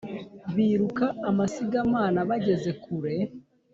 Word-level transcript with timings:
biruka 0.55 1.05
amasigamana 1.29 2.19
bageze 2.29 2.71
kure 2.83 3.15